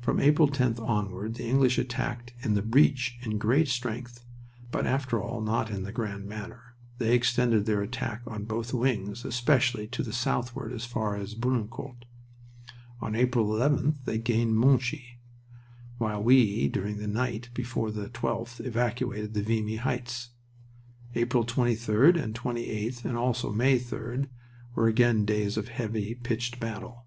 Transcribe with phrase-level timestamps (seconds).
[0.00, 4.24] "From April 10th onward the English attacked in the breach in great strength,
[4.70, 9.24] but after all not in the grand manner; they extended their attack on both wings,
[9.24, 12.04] especially to the southward as far as Bullecourt.
[13.00, 15.18] On April 11th they gained Monchy,
[15.98, 20.28] while we during the night before the 12th evacuated the Vimy heights.
[21.16, 24.28] April 23d and 28th, and also May 3d,
[24.76, 27.06] were again days of heavy, pitched battle.